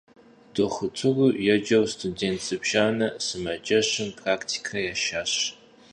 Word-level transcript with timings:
Дохутыру 0.53 1.27
еджэу 1.53 1.85
студент 1.95 2.39
зыбжанэ 2.47 3.07
сымаджэщым 3.25 4.09
практикэ 4.19 4.77
яшащ. 4.93 5.31